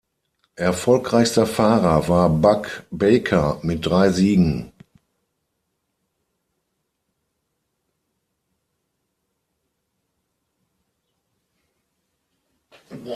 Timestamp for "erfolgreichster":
0.57-1.45